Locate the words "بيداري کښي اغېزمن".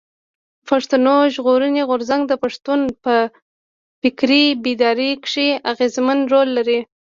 4.63-6.17